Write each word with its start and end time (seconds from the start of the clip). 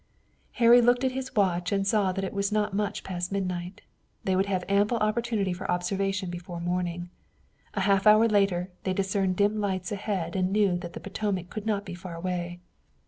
Harry 0.53 0.81
looked 0.81 1.03
at 1.03 1.11
his 1.11 1.35
watch 1.35 1.71
and 1.71 1.85
saw 1.85 2.11
that 2.11 2.23
it 2.23 2.33
was 2.33 2.51
not 2.51 2.73
much 2.73 3.03
past 3.03 3.31
midnight. 3.31 3.81
They 4.23 4.35
would 4.35 4.47
have 4.47 4.63
ample 4.67 4.97
opportunity 4.97 5.53
for 5.53 5.69
observation 5.69 6.31
before 6.31 6.59
morning. 6.59 7.11
A 7.75 7.81
half 7.81 8.07
hour 8.07 8.27
later 8.27 8.71
they 8.83 8.93
discerned 8.93 9.35
dim 9.35 9.59
lights 9.59 9.91
ahead 9.91 10.35
and 10.35 10.47
they 10.47 10.51
knew 10.59 10.75
that 10.79 10.93
the 10.93 10.99
Potomac 10.99 11.51
could 11.51 11.67
not 11.67 11.85
be 11.85 11.93
far 11.93 12.15
away. 12.15 12.61